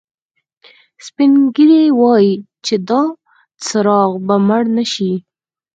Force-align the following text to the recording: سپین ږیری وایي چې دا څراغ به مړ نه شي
سپین 1.05 1.31
ږیری 1.55 1.83
وایي 1.99 2.33
چې 2.65 2.75
دا 2.87 3.01
څراغ 3.65 4.11
به 4.25 4.35
مړ 4.47 4.63
نه 4.77 4.83
شي 4.93 5.11